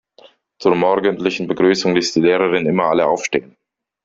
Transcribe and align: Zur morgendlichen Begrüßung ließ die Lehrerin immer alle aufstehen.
Zur 0.57 0.73
morgendlichen 0.73 1.47
Begrüßung 1.47 1.93
ließ 1.93 2.13
die 2.13 2.21
Lehrerin 2.21 2.65
immer 2.65 2.85
alle 2.85 3.05
aufstehen. 3.05 3.55